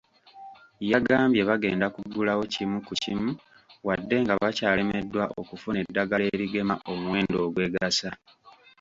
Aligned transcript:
Yagambye 0.91 1.41
bagenda 1.49 1.85
kuggulawo 1.95 2.43
kimu 2.53 2.77
ku 2.87 2.93
kimu 3.03 3.31
wadde 3.87 4.15
nga 4.23 4.33
bakyalemeddwa 4.41 5.23
okufuna 5.39 5.77
eddagala 5.83 6.23
erigema 6.35 6.75
omuwendo 6.91 7.37
ogwegasa. 7.45 8.09